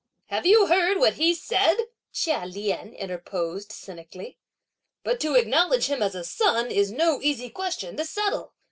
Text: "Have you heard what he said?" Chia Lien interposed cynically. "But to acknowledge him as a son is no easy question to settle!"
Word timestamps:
"Have 0.29 0.47
you 0.47 0.65
heard 0.65 0.97
what 0.97 1.13
he 1.17 1.35
said?" 1.35 1.77
Chia 2.11 2.45
Lien 2.47 2.91
interposed 2.95 3.71
cynically. 3.71 4.39
"But 5.03 5.19
to 5.19 5.35
acknowledge 5.35 5.85
him 5.91 6.01
as 6.01 6.15
a 6.15 6.23
son 6.23 6.71
is 6.71 6.91
no 6.91 7.21
easy 7.21 7.51
question 7.51 7.97
to 7.97 8.05
settle!" 8.05 8.55